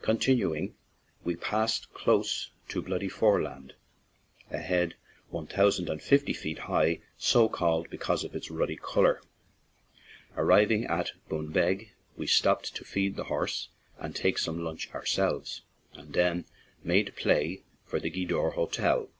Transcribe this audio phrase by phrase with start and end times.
[0.00, 0.74] Continuing,
[1.22, 3.74] we passed close to Bloody Foreland,
[4.50, 4.94] a head
[5.28, 9.20] one thousand and fifty feet high, so called because of its ruddy color.
[10.34, 13.68] Arriving at Bunbeg, we stopped to feed the horse
[13.98, 15.60] and take some lunch ourselves,
[15.92, 16.46] and then
[16.82, 19.10] "made play" for the Gweedore Hotel.